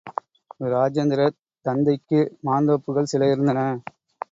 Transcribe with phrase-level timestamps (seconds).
[0.61, 1.35] இரோஜேந்திரர்
[1.65, 3.59] தந்தைக்கு மாந்தோப்புகள் சில இருந்தன.